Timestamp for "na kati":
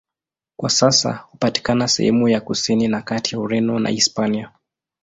2.87-3.35